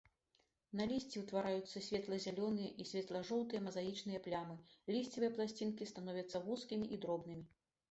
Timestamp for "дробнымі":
7.07-7.51